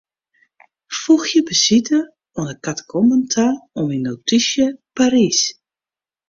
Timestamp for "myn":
3.89-4.01